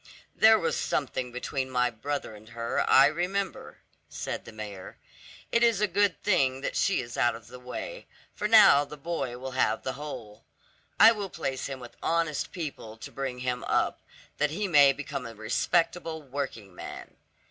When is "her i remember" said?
2.49-3.81